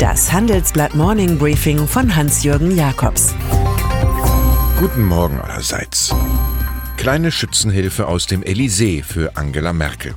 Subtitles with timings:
[0.00, 3.34] Das Handelsblatt Morning Briefing von Hans-Jürgen Jakobs.
[4.78, 6.14] Guten Morgen allerseits.
[6.96, 10.14] Kleine Schützenhilfe aus dem Elysée für Angela Merkel.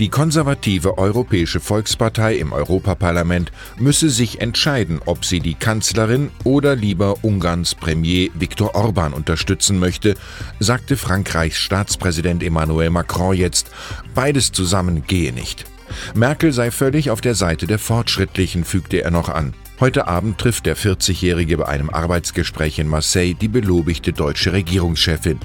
[0.00, 7.22] Die konservative Europäische Volkspartei im Europaparlament müsse sich entscheiden, ob sie die Kanzlerin oder lieber
[7.22, 10.16] Ungarns Premier Viktor Orban unterstützen möchte,
[10.58, 13.70] sagte Frankreichs Staatspräsident Emmanuel Macron jetzt.
[14.12, 15.69] Beides zusammen gehe nicht.
[16.14, 19.54] Merkel sei völlig auf der Seite der Fortschrittlichen, fügte er noch an.
[19.80, 25.40] Heute Abend trifft der 40-Jährige bei einem Arbeitsgespräch in Marseille die belobigte deutsche Regierungschefin.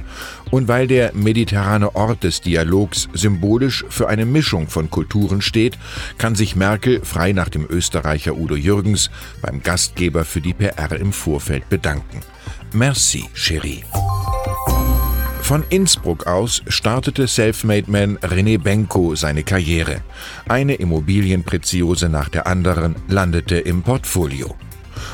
[0.51, 5.77] Und weil der mediterrane Ort des Dialogs symbolisch für eine Mischung von Kulturen steht,
[6.17, 9.09] kann sich Merkel frei nach dem Österreicher Udo Jürgens
[9.41, 12.19] beim Gastgeber für die PR im Vorfeld bedanken.
[12.73, 13.83] Merci, Chérie.
[15.45, 20.01] Von Innsbruck aus startete Selfmade-Man René Benko seine Karriere.
[20.49, 24.55] Eine Immobilienpreziose nach der anderen landete im Portfolio.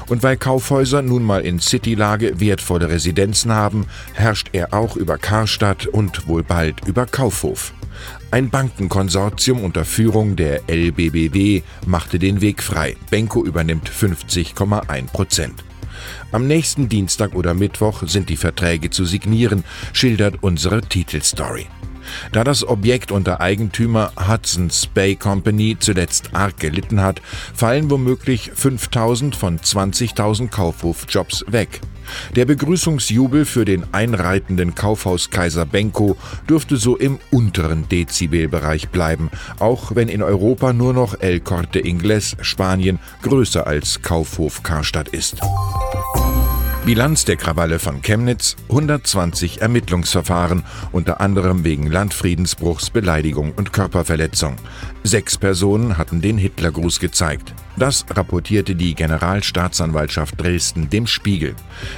[0.08, 5.86] Und weil Kaufhäuser nun mal in Citylage wertvolle Residenzen haben, herrscht er auch über Karstadt
[5.86, 7.74] und wohl bald über Kaufhof.
[8.32, 12.96] Ein Bankenkonsortium unter Führung der LBBW machte den Weg frei.
[13.10, 15.62] Benko übernimmt 50,1 Prozent.
[16.32, 19.64] Am nächsten Dienstag oder Mittwoch sind die Verträge zu signieren,
[19.94, 21.68] schildert unsere Titelstory.
[22.32, 27.22] Da das Objekt unter Eigentümer Hudson's Bay Company zuletzt arg gelitten hat,
[27.54, 31.82] fallen womöglich 5000 von 20.000 Kaufhofjobs weg.
[32.36, 36.18] Der Begrüßungsjubel für den einreitenden Kaufhauskaiser Benko
[36.50, 39.30] dürfte so im unteren Dezibelbereich bleiben,
[39.60, 45.42] auch wenn in Europa nur noch El Corte Inglés Spanien größer als Kaufhof Karstadt ist.
[46.84, 54.56] Bilanz der Krawalle von Chemnitz 120 Ermittlungsverfahren, unter anderem wegen Landfriedensbruchs, Beleidigung und Körperverletzung.
[55.04, 57.54] Sechs Personen hatten den Hitlergruß gezeigt.
[57.78, 61.56] Das rapportierte die Generalstaatsanwaltschaft Dresden dem Spiegel.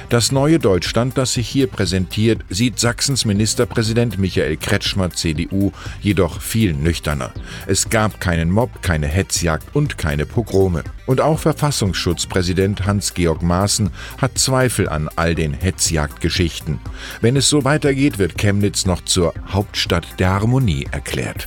[0.08, 6.74] Das neue Deutschland, das sich hier präsentiert, sieht Sachsens Ministerpräsident Michael Kretschmer CDU jedoch viel
[6.74, 7.32] nüchterner.
[7.66, 10.84] Es gab keinen Mob, keine Hetzjagd und keine Pogrome.
[11.06, 16.78] Und auch Verfassungsschutzpräsident Hans-Georg Maaßen hat Zweifel an all den Hetzjagdgeschichten.
[17.20, 21.46] Wenn es so weitergeht, wird Chemnitz noch zur Hauptstadt der Harmonie erklärt.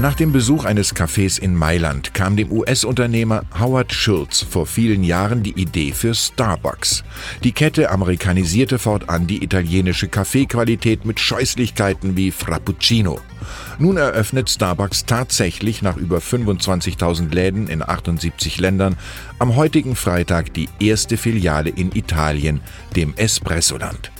[0.00, 5.42] Nach dem Besuch eines Cafés in Mailand kam dem US-Unternehmer Howard Schultz vor vielen Jahren
[5.42, 7.04] die Idee für Starbucks.
[7.44, 13.20] Die Kette amerikanisierte fortan die italienische Kaffeequalität mit Scheußlichkeiten wie Frappuccino.
[13.78, 18.96] Nun eröffnet Starbucks tatsächlich nach über 25.000 Läden in 78 Ländern
[19.38, 22.62] am heutigen Freitag die erste Filiale in Italien,
[22.96, 24.10] dem Espressoland.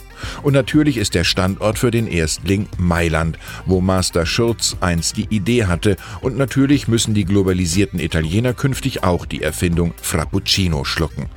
[0.43, 5.65] Und natürlich ist der Standort für den Erstling Mailand, wo Master Schurz einst die Idee
[5.65, 5.97] hatte.
[6.21, 11.29] Und natürlich müssen die globalisierten Italiener künftig auch die Erfindung Frappuccino schlucken.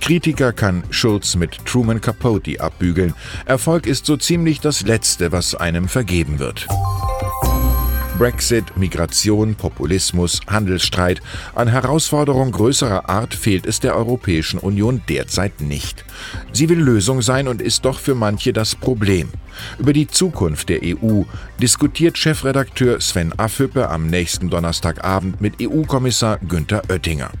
[0.00, 3.14] Kritiker kann Schulz mit Truman Capote abbügeln.
[3.46, 6.66] Erfolg ist so ziemlich das Letzte, was einem vergeben wird.
[8.22, 11.20] Brexit, Migration, Populismus, Handelsstreit.
[11.56, 16.04] An Herausforderungen größerer Art fehlt es der Europäischen Union derzeit nicht.
[16.52, 19.28] Sie will Lösung sein und ist doch für manche das Problem.
[19.76, 21.22] Über die Zukunft der EU
[21.60, 27.32] diskutiert Chefredakteur Sven Affüppe am nächsten Donnerstagabend mit EU-Kommissar Günther Oettinger.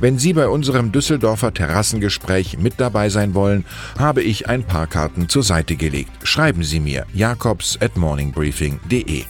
[0.00, 3.64] Wenn Sie bei unserem Düsseldorfer Terrassengespräch mit dabei sein wollen,
[4.00, 6.10] habe ich ein paar Karten zur Seite gelegt.
[6.24, 9.26] Schreiben Sie mir jakobs at morningbriefing.de.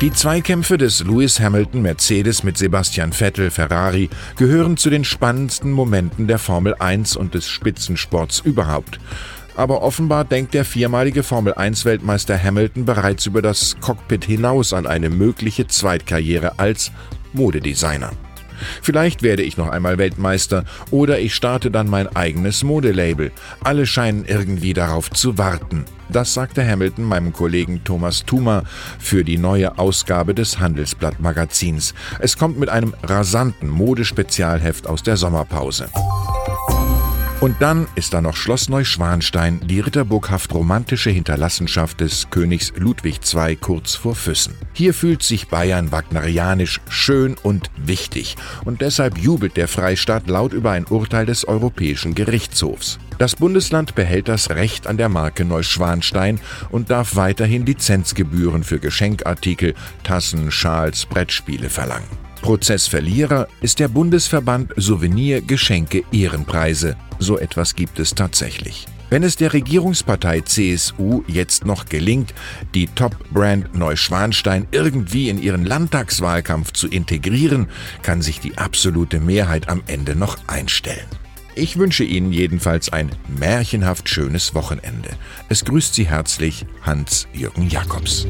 [0.00, 6.26] Die Zweikämpfe des Lewis Hamilton Mercedes mit Sebastian Vettel Ferrari gehören zu den spannendsten Momenten
[6.26, 8.98] der Formel 1 und des Spitzensports überhaupt.
[9.56, 14.86] Aber offenbar denkt der viermalige Formel 1 Weltmeister Hamilton bereits über das Cockpit hinaus an
[14.86, 16.92] eine mögliche Zweitkarriere als
[17.34, 18.12] Modedesigner.
[18.82, 23.32] Vielleicht werde ich noch einmal Weltmeister oder ich starte dann mein eigenes Modelabel.
[23.62, 25.84] Alle scheinen irgendwie darauf zu warten.
[26.08, 28.64] Das sagte Hamilton meinem Kollegen Thomas Thumer
[28.98, 31.94] für die neue Ausgabe des Handelsblatt Magazins.
[32.18, 35.88] Es kommt mit einem rasanten Modespezialheft aus der Sommerpause.
[37.40, 43.56] Und dann ist da noch Schloss Neuschwanstein, die ritterburghaft romantische Hinterlassenschaft des Königs Ludwig II
[43.56, 44.54] kurz vor Füssen.
[44.74, 50.72] Hier fühlt sich Bayern wagnerianisch schön und wichtig und deshalb jubelt der Freistaat laut über
[50.72, 52.98] ein Urteil des Europäischen Gerichtshofs.
[53.16, 56.40] Das Bundesland behält das Recht an der Marke Neuschwanstein
[56.70, 62.29] und darf weiterhin Lizenzgebühren für Geschenkartikel, Tassen, Schals, Brettspiele verlangen.
[62.40, 66.96] Prozessverlierer ist der Bundesverband Souvenir Geschenke Ehrenpreise.
[67.18, 68.86] So etwas gibt es tatsächlich.
[69.10, 72.32] Wenn es der Regierungspartei CSU jetzt noch gelingt,
[72.74, 77.68] die Top-Brand Neuschwanstein irgendwie in ihren Landtagswahlkampf zu integrieren,
[78.02, 81.06] kann sich die absolute Mehrheit am Ende noch einstellen.
[81.56, 85.10] Ich wünsche Ihnen jedenfalls ein märchenhaft schönes Wochenende.
[85.48, 88.26] Es grüßt Sie herzlich Hans-Jürgen Jakobs.